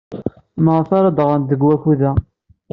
[0.63, 2.11] Maɣef ara d-ɣrent deg wakud-a?